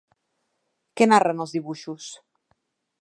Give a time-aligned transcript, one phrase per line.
[1.01, 2.09] Què narren els dibuixos?